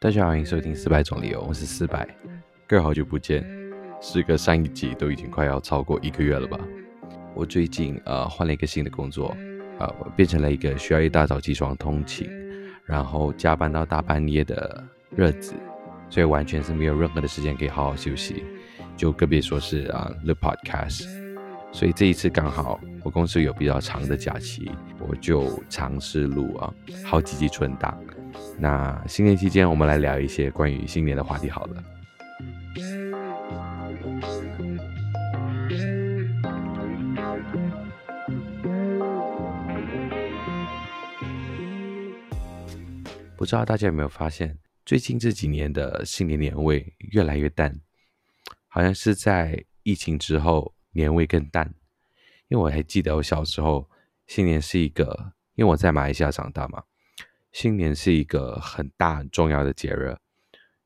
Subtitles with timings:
[0.00, 2.06] 大家好，欢迎收听四百种理由，我是四百，
[2.66, 3.44] 各位好久不见，
[4.00, 6.58] 时隔上一集都已经快要超过一个月了吧？
[7.34, 9.36] 我最近呃换了一个新的工作，
[9.78, 12.30] 呃变成了一个需要一大早起床通勤，
[12.84, 14.84] 然后加班到大半夜的
[15.16, 15.54] 日子，
[16.08, 18.44] 所以完全是没有任何的时间可以好好休息，
[18.96, 21.06] 就更别说是啊录 podcast。
[21.70, 26.70] 所以这一次刚好我公司有比较长的假期，我就尝试录啊
[27.06, 27.98] 好几集存档。
[28.58, 31.82] 那新年期间，我们来聊一些关于新年的话题好了。
[43.34, 44.54] 不知道大家有没有发现，
[44.84, 47.74] 最近这几年的新年年味越来越淡，
[48.66, 51.72] 好像是在疫情之后年味更淡。
[52.48, 53.88] 因为我还记得我小时候，
[54.26, 56.82] 新年是一个，因为我在马来西亚长大嘛。
[57.52, 60.16] 新年是一个很大很重要的节日，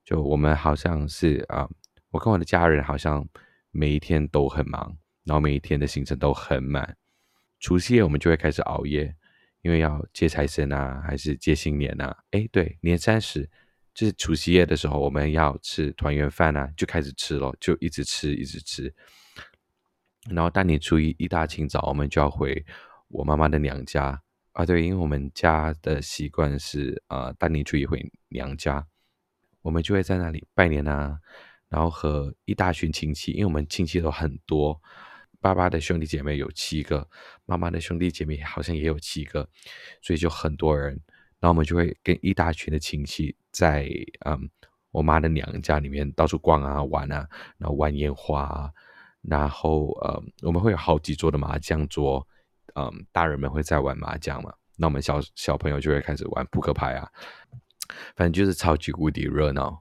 [0.04, 1.68] 就我们好像是啊，
[2.10, 3.26] 我跟我的家人好像
[3.70, 6.96] 每一天都很忙，然后每一天的行程都很满。
[7.58, 9.14] 除夕夜我们就会开始熬夜，
[9.62, 12.16] 因为要接财神啊，还是接新年啊？
[12.30, 13.48] 哎，对，年三十
[13.92, 18.94] 就是除夕夜的时候，我们要吃团圆饭啊，就开始吃了，就一直吃一直吃。
[20.30, 22.64] 然后大年初一一大清早，我们就要回
[23.08, 24.22] 我妈妈的娘家。
[24.52, 28.86] 啊，对，因为我们家的习惯是，啊，大年初一回娘家，
[29.62, 31.18] 我们就会在那里拜年啊，
[31.70, 34.78] 然后和一大群亲戚，因为我们亲戚都很多，
[35.40, 37.08] 爸爸的兄弟姐妹有七个，
[37.46, 39.48] 妈妈的兄弟姐妹好像也有七个，
[40.02, 41.00] 所以就很多人，
[41.40, 43.88] 然后我们就会跟一大群的亲戚在，
[44.26, 44.50] 嗯，
[44.90, 48.70] 我妈的娘家里面到处逛啊玩啊，然后玩烟花，啊，
[49.22, 52.26] 然后呃，我们会有好几桌的麻将桌。
[52.74, 54.50] 嗯，大人们会在玩麻将嘛？
[54.76, 57.06] 那我们小小朋友就会开始玩扑克牌啊，
[58.16, 59.78] 反正就是超级无敌热闹。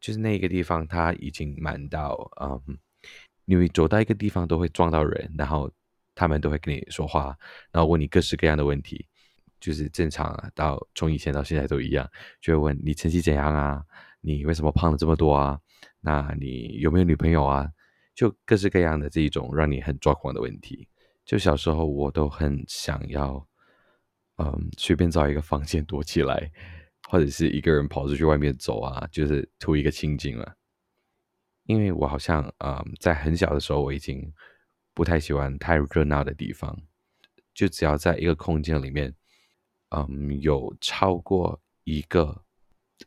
[0.00, 2.78] 就是那个地方，它已经满到嗯，
[3.46, 5.68] 你走到一个地方都会撞到人，然后
[6.14, 7.36] 他们都会跟你说话，
[7.72, 9.04] 然后问你各式各样的问题，
[9.58, 12.08] 就是正常啊，到从以前到现在都一样，
[12.40, 13.82] 就会问你成绩怎样啊？
[14.20, 15.58] 你为什么胖了这么多啊？
[16.00, 17.68] 那你有没有女朋友啊？
[18.14, 20.88] 就各式各样的这一种让你很抓狂的问题。
[21.24, 23.46] 就小时候，我都很想要，
[24.36, 26.50] 嗯，随便找一个房间躲起来，
[27.08, 30.56] 或者是一个人跑出去外面走啊，就是图一个清静了。
[31.64, 34.32] 因为我好像，嗯，在很小的时候，我已经
[34.92, 36.76] 不太喜欢太热闹的地方。
[37.54, 39.14] 就只要在一个空间里面，
[39.90, 42.44] 嗯，有超过一个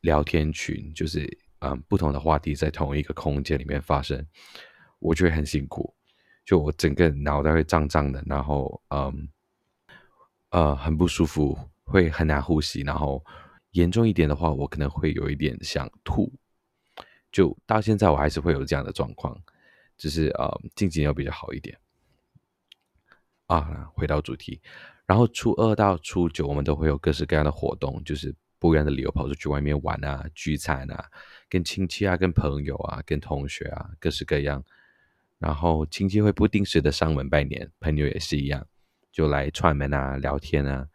[0.02, 1.28] 聊天群，就是
[1.60, 4.26] 嗯不同的话题在同一个空间里面发生，
[5.04, 5.94] 我就会很辛苦。
[6.46, 9.30] 就我整个脑袋会胀胀的，然后嗯
[10.50, 13.24] 呃很不舒服，会很难呼吸，然后
[13.72, 16.32] 严重一点的话，我可能会有一点想吐。
[17.32, 19.40] 就到现在我还是会有这样的状况，
[19.98, 21.78] 只是呃近几年比较好一点。
[23.48, 24.62] 啊，回到主题，
[25.06, 31.10] 然后初二到初九我们都会有各式各样的活动，就是不一样的理由跑出去外面玩啊、聚餐啊、
[31.50, 34.64] 跟亲戚啊、跟朋友啊、跟同学啊，各式各样。
[35.44, 38.66] 然后亲戚会不定时的上门拜年，朋友也是一样，
[39.12, 40.88] 就来串门啊、聊天啊。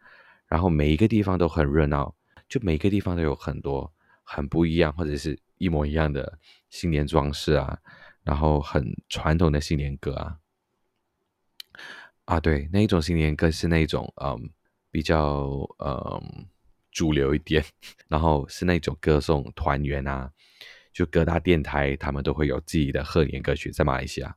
[0.47, 2.15] 然后每一个地方都很热闹，
[2.47, 3.93] 就每一个地方都有很多
[4.23, 6.39] 很不一样或者是一模一样的
[6.71, 7.77] 新年装饰啊，
[8.23, 10.39] 然后很传统的新年歌啊。
[12.25, 14.49] 啊，对，那一种新年歌是那种嗯
[14.89, 16.47] 比较嗯
[16.91, 17.63] 主流一点，
[18.07, 20.31] 然后是那种歌颂团圆啊。
[20.91, 24.35] 就各大电台，他们都会有自己的贺年歌曲，在马来西亚，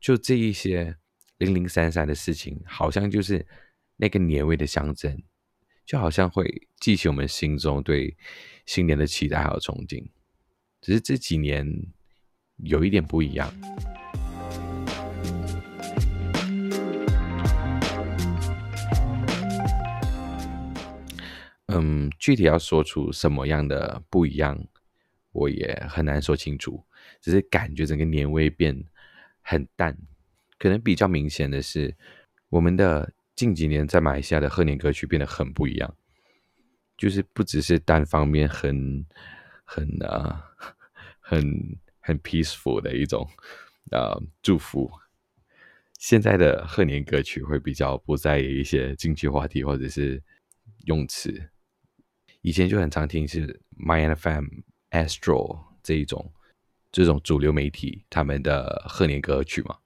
[0.00, 0.96] 就这一些
[1.38, 3.46] 零零散散的事情，好像就是
[3.96, 5.22] 那个年味的象征，
[5.84, 8.16] 就好像会激起我们心中对
[8.66, 10.08] 新年的期待还有憧憬。
[10.80, 11.66] 只是这几年
[12.58, 13.52] 有一点不一样。
[21.66, 24.66] 嗯，具体要说出什么样的不一样？
[25.32, 26.82] 我也很难说清楚，
[27.20, 28.84] 只是感觉整个年味变
[29.48, 29.96] 很淡。
[30.58, 31.96] 可能比较明显的是，
[32.50, 35.96] 我们的近几年在马来西亚的贺年歌曲变得很不一样，
[36.98, 39.06] 就是不只是单方面很
[39.64, 40.44] 很啊
[41.20, 43.26] 很很 peaceful 的一种
[43.90, 44.90] 啊祝福。
[45.98, 50.22] 现在的贺年歌曲会比较不在意一些经济话题或者是
[50.84, 51.50] 用词，
[52.42, 54.62] 以前就很常听是 My and Fam。
[54.90, 56.32] Astro 这一种
[56.90, 59.76] 这种主流媒体他们的贺年歌曲嘛，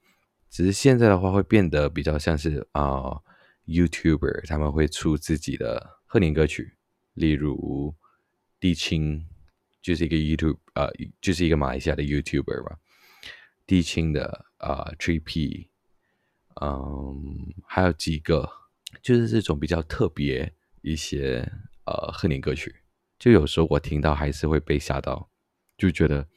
[0.49, 3.21] 只是现在的话会变得比较像是啊
[3.67, 6.77] YouTuber 他们会出自己的贺年歌曲，
[7.15, 7.95] 例如
[8.61, 9.27] 地青
[9.81, 10.91] 就是一个 YouTube 呃，
[11.21, 12.77] 就是一个马来西亚的 YouTuber 嘛，
[13.67, 15.71] 地青的啊 Tree P，
[16.61, 18.49] 嗯，还有几个
[19.03, 21.51] 就是这种比较特别一些
[21.87, 22.75] 呃贺年歌曲，
[23.19, 25.29] 就有时候我听到还是会被吓到，
[25.77, 26.29] 就觉得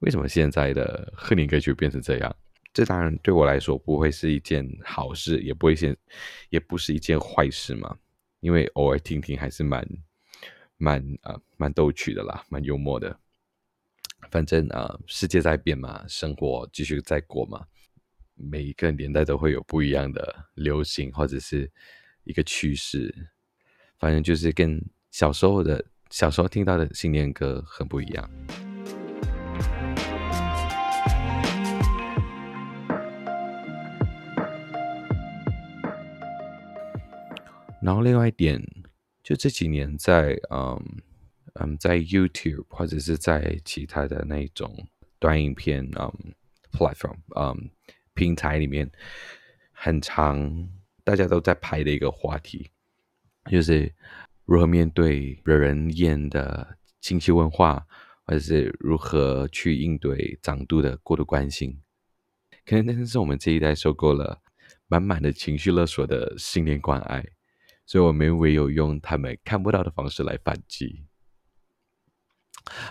[0.00, 2.36] 为什么现在的贺年歌曲变成这样？
[2.72, 5.96] 这当然对我来说不会是一件好事，也不会件，
[6.50, 7.98] 也不是一件坏事嘛。
[8.38, 9.86] 因为偶尔听听还是蛮
[10.76, 13.18] 蛮啊蛮逗趣的啦，蛮幽默的。
[14.30, 17.66] 反正啊，世界在变嘛，生活继续在过嘛。
[18.36, 21.70] 每一个年代都会有不一样的流行或者是
[22.22, 23.12] 一个趋势。
[23.98, 24.80] 反正就是跟
[25.10, 28.69] 小时候的小时候听到的新年歌很不一样。
[37.82, 38.62] 然后另外一点，
[39.22, 40.82] 就这几年在嗯
[41.54, 44.86] 嗯在 YouTube 或者是在其他的那种
[45.18, 46.34] 短影片嗯
[46.72, 47.70] platform 嗯
[48.14, 48.90] 平台里面，
[49.72, 50.68] 很长
[51.04, 52.70] 大家都在拍的一个话题，
[53.50, 53.92] 就是
[54.44, 57.86] 如何面对惹人厌的亲戚文化，
[58.24, 61.80] 或者是如何去应对长度的过度关心。
[62.66, 64.42] 可能那是我们这一代受够了
[64.86, 67.24] 满满的情绪勒索的新年关爱。
[67.90, 71.04] 所以我们唯有用他们看不到的方式来反击。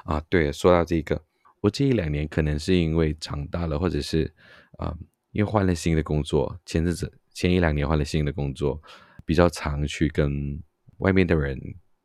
[0.04, 1.24] 啊，对，说到这个，
[1.62, 4.30] 我这一两年可能是因为长大了，或者是
[4.78, 4.94] 啊，
[5.32, 8.78] 因为换了新的工作，前阵子前一两年换了新的工作，
[9.24, 10.62] 比较常去跟
[10.98, 11.58] 外面的人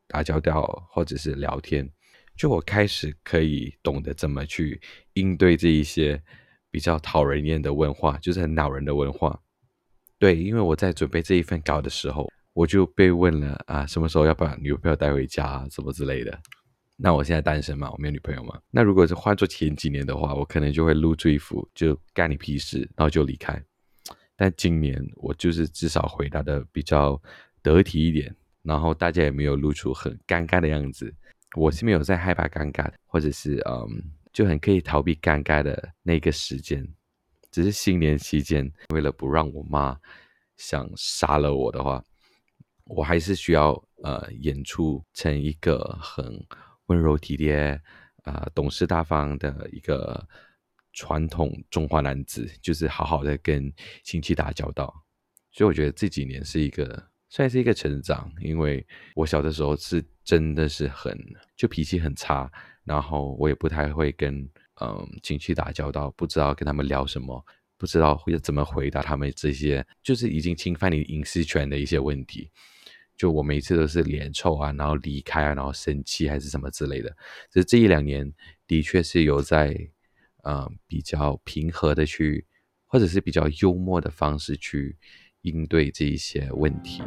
[0.06, 1.90] 打交道，或者是聊天，
[2.36, 4.80] 就我开始可以懂得怎么去
[5.14, 6.22] 应对这一些
[6.70, 9.42] 比较讨人厌的文化，就是很恼人的文化。
[10.16, 12.30] 对，因为我在准备这一份稿的时候。
[12.54, 16.40] 我就被问了啊，什么时候要把女朋友带回家，什么之类的。
[16.96, 18.58] 那我现在单身嘛，我没有女朋友嘛。
[18.70, 23.60] 那如果是换做前几年的话，我可能就会露出一副就干你屁事，然后就离开。
[24.36, 27.20] 但今年我就是至少回答的比较
[27.62, 31.12] 得体一点，然后大家也没有露出很尴尬的样子。
[31.56, 33.88] 我是没有在害怕尴尬，或者是嗯，
[34.32, 36.86] 就很可以逃避尴尬的那个时间。
[37.50, 39.96] 只是新年期间，为了不让我妈
[40.56, 42.02] 想杀了我的话。
[42.84, 43.72] 我还是需要
[44.02, 46.44] 呃演出成一个很
[46.86, 47.80] 温柔体贴
[48.24, 50.26] 啊懂事大方的一个
[50.92, 53.72] 传统中华男子，就是好好的跟
[54.02, 54.94] 亲戚打交道。
[55.50, 61.18] 所以我觉得这几年是一个算是一个成长，因为我小的时候是真的是很
[61.56, 62.50] 就脾气很差，
[62.84, 64.48] 然后我也不太会跟
[64.80, 67.44] 嗯亲戚打交道，不知道跟他们聊什么，
[67.76, 72.50] 不知道会怎么回答他们这些就是已经侵犯你隐私权的一些问题。
[73.16, 77.08] 就我每次都是脸臭啊，然后离开啊，然后生气还是什么之类的。
[77.50, 78.32] 只是这一两年
[78.66, 79.72] 的确是有在，
[80.42, 82.44] 嗯，比较平和的去，
[82.86, 84.96] 或者是比较幽默的方式去
[85.42, 87.02] 应对这一些问题。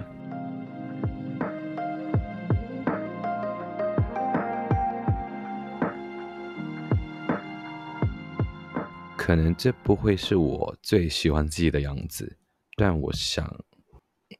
[9.28, 12.38] 可能这不会是我最喜欢自己的样子，
[12.78, 13.46] 但我想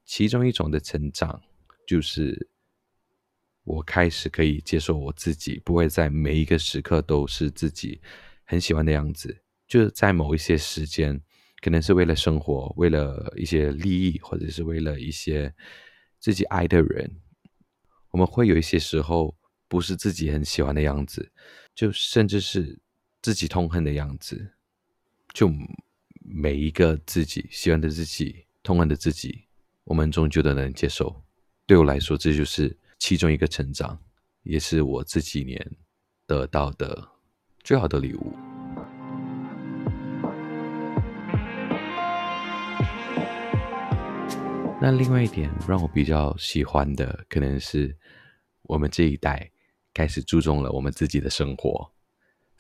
[0.06, 1.42] 其中一种的成长。
[1.86, 2.50] 就是
[3.66, 8.00] 我开始可以接受我自己，不会在每一个时刻都是自己
[8.46, 9.38] 很喜欢的样子。
[9.68, 11.22] 就是在某一些时间，
[11.62, 15.54] 可能是为了生活，为了一些利益，或者是为了一些
[16.18, 17.14] 自己爱的人，
[18.12, 19.36] 我们会有一些时候
[19.68, 21.30] 不是自己很喜欢的样子，
[21.76, 22.80] 就甚至是
[23.22, 24.54] 自己痛恨的样子。
[25.34, 25.52] 就
[26.22, 29.46] 每一个自己喜欢的自己，痛恨的自己，
[29.84, 31.24] 我们终究都能接受。
[31.66, 34.00] 对我来说，这就是其中一个成长，
[34.44, 35.60] 也是我这几年
[36.26, 37.08] 得到的
[37.64, 38.34] 最好的礼物。
[44.80, 47.98] 那另外一点让我比较喜欢的，可能是
[48.62, 49.52] 我们这一代
[49.94, 51.92] 开始注重了我们自己的生活、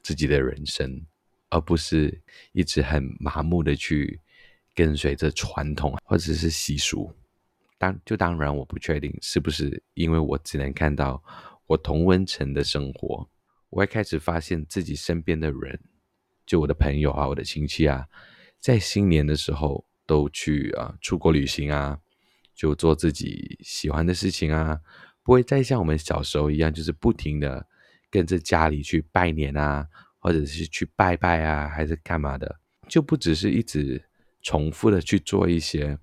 [0.01, 1.05] 自己的人生，
[1.49, 4.19] 而不是一直很麻木的去
[4.75, 7.11] 跟随着传统或者是习俗。
[7.77, 11.23] 当就当然，我不确定是不是因为我只能看到
[11.67, 13.29] 我同温层的生活，
[13.69, 15.79] 我会开始发现自己身边的人，
[16.45, 18.07] 就我的朋友啊，我的亲戚啊，
[18.59, 21.99] 在新年的时候都去啊出国旅行啊，
[22.55, 24.79] 就做自己喜欢的事情啊，
[25.21, 27.67] 不会再像我们小时候一样，就是不停的
[28.09, 29.87] 跟着家里去拜年啊，
[30.27, 34.03] 或者是去拜拜啊，还是干嘛的，就不只是一直
[34.41, 35.97] 重复的去做一些。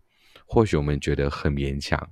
[0.46, 2.10] 或许我们觉得很勉强，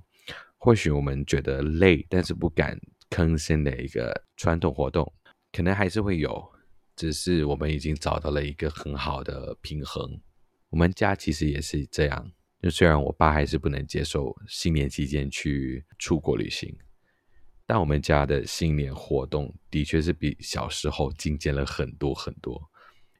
[0.59, 2.79] 或许我们觉得累，但是不敢
[3.09, 5.11] 吭声的一个传统活动，
[5.51, 6.47] 可能还是会有，
[6.95, 10.21] 只是我们已经找到了一个很好的平衡。
[10.69, 16.71] 我们家其实也是这样，就虽然我爸还是不能接受新年期间去出国旅行，
[17.73, 22.61] 但我们家的新年活动的确是比小时候精简了很多很多。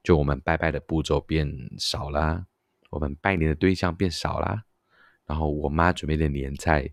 [0.04, 2.46] 就我们拜拜的步骤变少啦，
[2.92, 4.64] 我们拜年的对象变少啦，
[5.26, 6.88] 然后我妈准备的年菜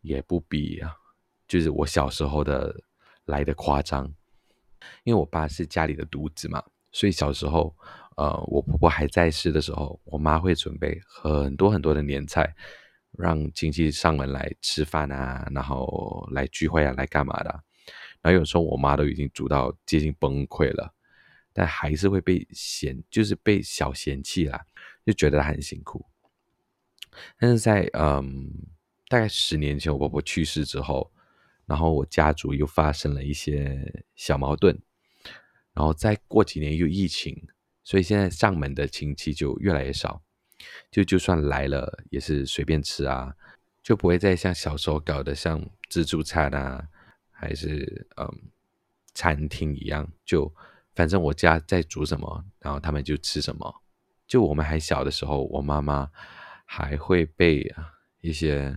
[0.00, 0.90] 也不比啊，
[1.46, 2.74] 就是我小时候的
[3.26, 4.10] 来的夸张。
[5.04, 7.76] 因为我爸是家里的独子嘛，所以小时候，
[8.16, 12.56] 呃，我婆婆还在世的时候，我妈会准备很多很多的年菜，
[13.18, 17.50] 让亲戚上门来吃饭啊，然后来聚会啊，来干嘛的。
[18.22, 20.92] 然后有时候我妈都已经煮到接近崩溃了。
[21.58, 24.62] 但还是会被嫌，就是被小嫌弃啦，
[25.06, 26.04] 就觉得很辛苦。
[27.38, 28.52] 但是在嗯，
[29.08, 31.10] 大概十年前我婆婆去世之后，
[31.64, 34.78] 然后我家族又发生了一些小矛盾，
[35.72, 37.48] 然后再过几年又疫情，
[37.82, 40.22] 所以现在上门的亲戚就越来越少，
[40.90, 43.34] 就就算来了也是随便吃啊，
[43.82, 46.86] 就不会再像小时候搞的像自助餐啊，
[47.30, 48.26] 还是嗯
[49.14, 50.52] 餐厅一样就。
[50.94, 53.82] 反正我家在煮什么，然后他们就吃什么。
[54.26, 56.10] 就我们还小的时候，我妈妈
[56.64, 57.70] 还会被
[58.22, 58.74] 一些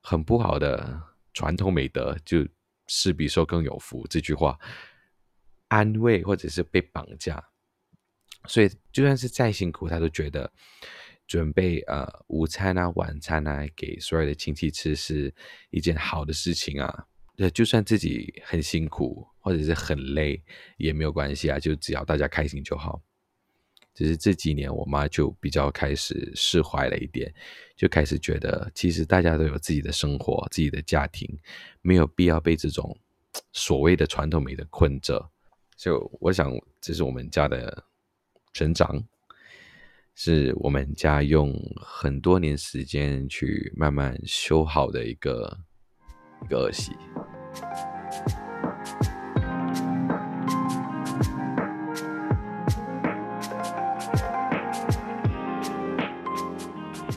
[0.00, 0.98] 很不好的
[1.34, 2.48] 传统美德，就
[2.88, 4.58] “是比受更有福”这句话
[5.68, 7.49] 安慰，或者是被绑架。
[8.46, 10.50] 所以就算是再辛苦，他都觉得
[11.26, 15.32] 准备呃午餐啊、晚餐啊给所有的亲戚吃是
[15.70, 17.06] 一件好的事情啊。
[17.36, 20.42] 对，就算自己很辛苦或者是很累
[20.76, 23.00] 也没有关系啊，就只要大家开心就好。
[23.94, 27.32] 只是这几年我妈就比较开始释怀了一点，
[27.76, 31.28] 就开始觉得其实大家都有自己的生活、自己的家庭，
[31.82, 32.96] 没有必要被这种
[33.52, 35.30] 所谓的传统美的困着。
[35.76, 37.84] 就我想，这是我们家的
[38.52, 39.04] 成长，
[40.14, 45.58] 是我们家用很多年时间去慢慢修好的一个
[46.44, 46.92] 一个恶习。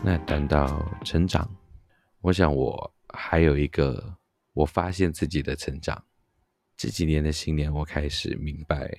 [0.06, 1.50] 那谈到成长，
[2.22, 4.18] 我想我还有一个，
[4.54, 6.04] 我发现自己的成长。
[6.76, 8.92] 这几年的新年，我开始明白，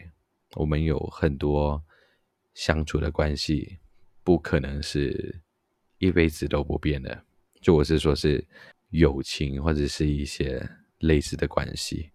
[0.55, 1.83] 我们有很多
[2.54, 3.78] 相处的关系，
[4.23, 5.40] 不可能是
[5.99, 7.23] 一辈子都不变的。
[7.61, 8.42] 就我是说，是
[8.90, 10.66] 友情或者是一些。
[11.00, 12.11] 类似的关系，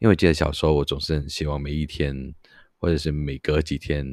[0.00, 2.34] 因为我记得小时候，我总是很希望每一天，
[2.76, 4.04] 或者是每隔几天，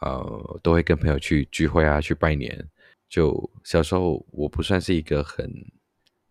[0.00, 2.68] 呃，都会跟朋友去聚会啊，去拜年。
[3.08, 5.50] 就小时候，我不算是一个很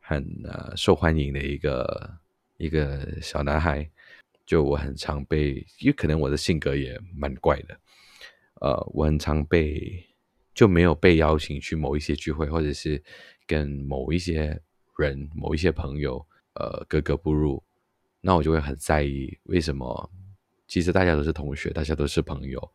[0.02, 2.18] 很呃受欢迎的一个
[2.58, 3.90] 一个小男孩，
[4.46, 7.76] 就我很常被，因为可能我的性格也蛮怪的，
[8.64, 10.04] 呃，我很常被
[10.56, 13.04] 就没有被邀请去某一些聚会，或者是
[13.46, 14.60] 跟某一些
[14.98, 16.26] 人、某一些朋友。
[16.56, 17.64] 呃，格格不入，
[18.22, 20.12] 那我就会很在意，为什么？
[20.68, 22.72] 其实大家都是同学，大家都是朋友，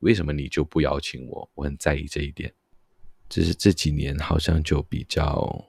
[0.00, 1.50] 为什么你就不邀请我？
[1.54, 2.52] 我很在意这一点。
[3.30, 5.64] 只是这几年好像就比较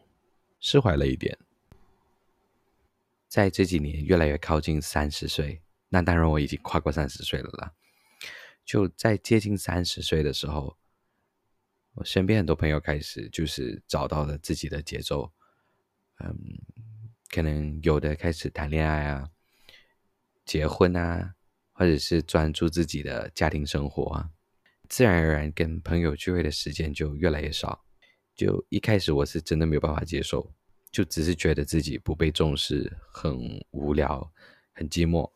[0.59, 1.37] 释怀了一点。
[3.29, 7.71] 在这几年越来越靠近三十岁，那当然我已经跨过三十岁了啦。
[8.65, 10.77] 就在接近三十岁的时候，
[11.93, 15.31] 我身边很多朋友开始就是找到了自己的节奏，
[16.19, 16.35] 嗯。
[17.29, 19.27] 可能有的开始谈恋爱啊，
[20.45, 21.33] 结婚啊，
[21.71, 24.29] 或者是专注自己的家庭生活啊，
[24.87, 27.83] 自然而然跟朋友聚会的时间就越来越少。
[28.35, 30.53] 就一开始我是真的没有办法接受，
[30.91, 33.35] 就只是觉得自己不被重视，很
[33.71, 34.31] 无聊，
[34.73, 35.27] 很寂寞。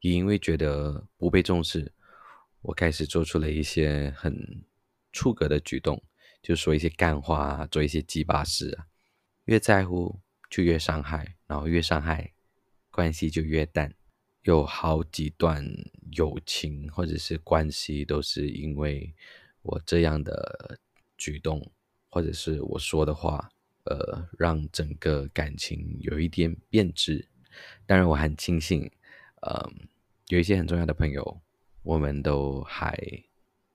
[0.00, 1.92] 也因为觉得不被重视，
[2.64, 4.64] 我开始做出了一些很
[5.12, 6.02] 出格的举动，
[6.42, 8.86] 就说一些干话啊，做一些鸡巴事啊，
[9.44, 10.20] 越在乎。
[10.50, 12.32] 就越伤害，然后越伤害，
[12.92, 13.92] 关系就越淡。
[14.42, 15.66] 有好几段
[16.12, 19.12] 友情或者是关系，都是因为
[19.62, 20.78] 我这样的
[21.16, 21.72] 举动，
[22.08, 23.50] 或者是我说的话，
[23.86, 27.28] 呃，让整个感情有一点变质。
[27.84, 28.88] 当然，我很庆幸，
[29.42, 29.72] 呃，
[30.28, 31.40] 有一些很重要的朋友，
[31.84, 32.98] 我们都还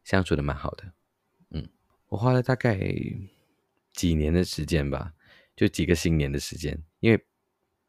[0.04, 0.92] 相处的蛮好的。
[1.51, 1.70] 嗯，
[2.10, 2.78] 我花了大概
[3.94, 5.13] 几年的时间吧。
[5.56, 7.25] 就几个新年的时间，因为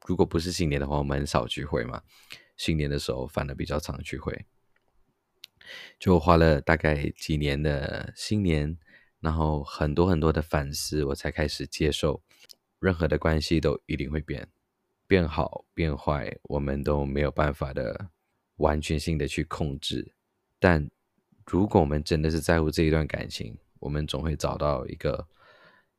[0.05, 2.03] 如果不是新年的话，我们很少聚会嘛。
[2.57, 4.45] 新年的时候反而比较常聚会，
[5.97, 8.77] 就花了大概几年的新年，
[9.21, 12.25] 然后很多很多的反思，我才开始接受，
[12.81, 14.49] 任何的关系都一定会变，
[15.07, 18.11] 变好变坏，我们都没有办法的
[18.61, 20.07] 完全性的去控制。
[20.59, 20.89] 但
[21.47, 25.27] 如果我们真的是在乎这一段感情，我们总会找到一个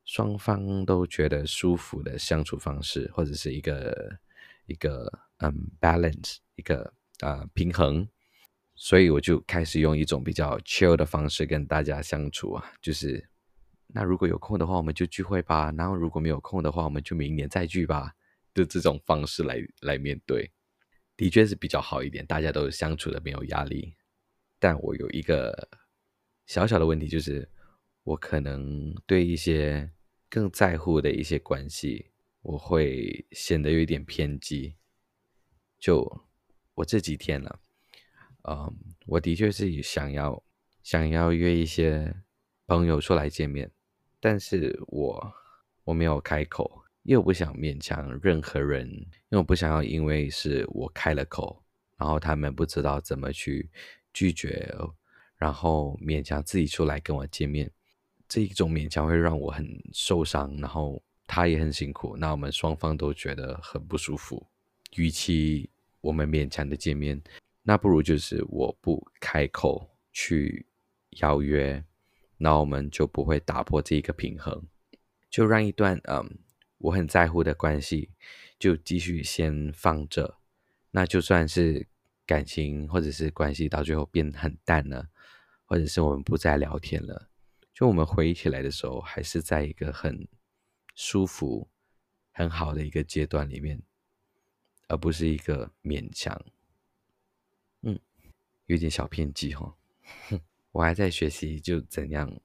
[0.06, 4.18] 双方都觉得舒服的相处方式，或者是一个
[4.66, 8.08] 一个嗯 balance，一个啊平衡。
[8.76, 13.24] 所以我就开始用一种比较 chill 的方式跟大家相处啊，就是
[13.88, 18.14] 那如果有空的话，我们就聚会吧；然后如果没有空的话，我们就明年再聚吧。
[18.54, 20.52] 的这种方式来来面对，
[21.22, 23.96] 的确是比较好一点，大家都相处的没有压力。
[24.58, 25.70] 但我有一个
[26.48, 27.48] 小小的问题，就是
[28.02, 29.92] 我可能对一些
[30.28, 32.10] 更在乎的一些关系，
[32.42, 34.74] 我会显得有一点偏激。
[35.78, 36.26] 就
[36.74, 37.60] 我这几天了。
[38.50, 38.76] 嗯，
[39.06, 40.44] 我的确是想要
[40.82, 42.16] 想要约一些
[42.66, 43.72] 朋友出来见面，
[44.20, 45.34] 但是我
[45.84, 51.64] 我没有开口，又不想勉强任何人，因为我不想要因为是我开了口，
[51.98, 53.70] 然后他们不知道怎么去
[54.14, 54.74] 拒绝，
[55.38, 57.70] 然后勉强自己出来跟我见面，
[58.28, 64.46] 这一种勉强会让我很受伤，然后他也很辛苦，那我们双方都觉得很不舒服。
[64.96, 65.70] 与其
[66.02, 67.22] 我们勉强的见面。
[67.64, 70.66] 那不如就是我不开口去
[71.20, 71.84] 邀约，
[72.36, 74.60] 那我们就不会打破这一个平衡，
[75.30, 76.28] 就让一段嗯
[76.82, 78.10] 我很在乎的关系
[78.60, 80.38] 就继续先放着。
[80.92, 81.88] 那就算是
[82.26, 85.08] 感情或者是关系到最后变很淡了，
[85.66, 87.30] 或者是我们不再聊天了，
[87.74, 90.28] 就我们回忆起来的时候，还是在一个很
[90.96, 91.70] 舒服、
[92.32, 93.82] 很好的一个阶段里面，
[94.88, 96.40] 而不是一个勉强。
[97.84, 98.00] 嗯
[98.66, 99.76] 有点小偏激哈，
[100.72, 102.40] 我还在学习就怎样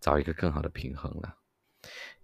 [0.00, 1.38] 找一个更好的平衡了。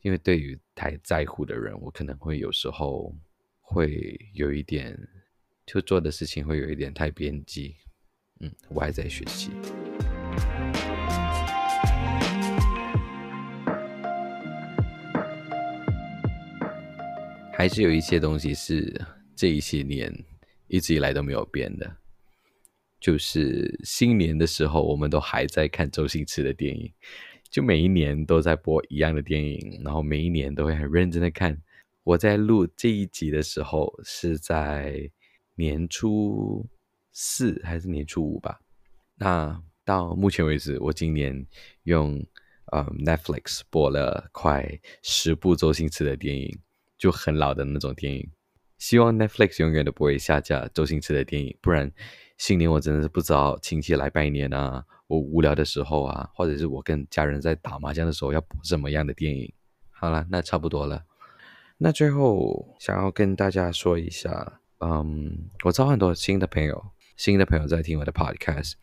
[0.03, 3.15] 因为对于太在乎的人，我可能会有时候
[3.61, 4.97] 会有一点，
[5.67, 7.77] 就做的事情会有一点太偏激。
[8.41, 9.51] 嗯，我还在学习，
[17.53, 19.05] 还是有一些东西是
[19.35, 20.13] 这一些年
[20.69, 21.97] 一直以来都没有变的。
[23.01, 26.93] 就是新年的时候，我们都还在看周星驰的电影，
[27.51, 31.61] 就每一年都在播一样的电影，然后每一年都会很认真的看。
[32.05, 35.11] 我在录这一集的时候是在
[35.55, 36.67] 年初
[37.13, 38.61] 四还是年初五吧？
[39.17, 41.47] 那到目前为止，我今年
[41.85, 42.25] 用
[42.73, 46.59] 呃 Netflix 播了快十部周星驰的电影，
[46.97, 48.31] 就很老的那种电影。
[48.79, 51.93] 希望 Netflix 永远都不会下架周星驰的电影，不然。
[52.37, 59.53] 新年我真的是不知道亲戚来拜年啊，我无聊的时候啊，或者是我跟家人在打麻将的时候要播什么样的电影？
[59.91, 61.05] 好了，那差不多了。
[61.79, 68.75] 那最后想要跟大家说一下，嗯，我招很多新的朋友，新的朋友在听我的 podcast。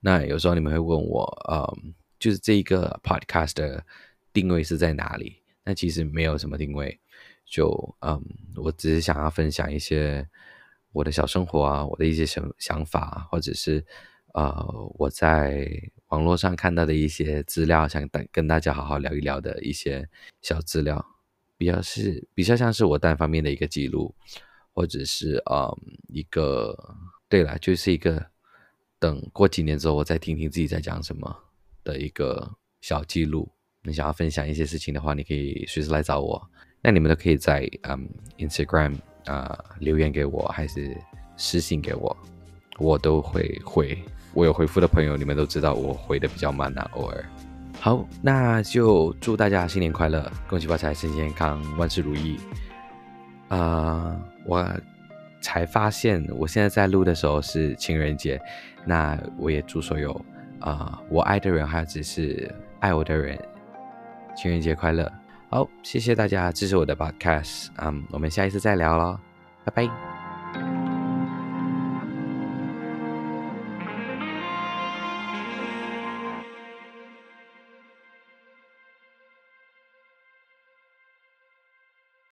[0.00, 3.84] 那有时候你们会问我，嗯，就是这一个 podcast 的
[4.32, 5.42] 定位是在哪里？
[5.62, 6.98] 那其实没有什么定位，
[7.44, 8.20] 就嗯，
[8.56, 10.28] 我只是想要分享一些。
[10.92, 13.84] 我的小生活啊，我的一些想想法，或者是
[14.36, 15.66] 呃我在
[16.08, 20.06] 网络上看到的一些资料，想跟跟大家好好聊一聊的一些
[20.42, 21.02] 小资料，
[21.56, 24.14] 比较是比较像是我单方面的一个记录，
[24.74, 25.74] 或者是呃
[26.08, 26.76] 一个
[27.30, 28.24] 对了，就是一个
[28.98, 31.34] 等过几年之后我再听听自己在讲什么
[31.82, 32.48] 的一个
[32.82, 33.50] 小记录。
[33.82, 36.50] 你想要分享一些事情的话，你可以随时来找我。
[36.82, 38.96] 那你们都可以在嗯 Instagram。
[39.26, 40.96] 啊，留言给我还是
[41.36, 42.16] 私信给我，
[42.78, 43.98] 我都会回。
[44.36, 47.24] 我有回复的朋友，你们都知道我回的比较慢啊，偶尔。
[47.80, 52.38] 好，那就祝大家新年快乐，恭喜发财，身体健康，万事如意。
[53.48, 54.68] 啊，我
[55.40, 58.38] 才发现我现在在录的时候是情人节，
[58.84, 60.12] 那我也祝所有
[60.60, 63.38] 啊我爱的人，还有只是爱我的人，
[64.36, 65.10] 情人节快乐。
[65.48, 69.18] 好，谢谢大家支持我的 podcast，嗯，我们下一次再聊喽，
[69.64, 70.85] 拜拜。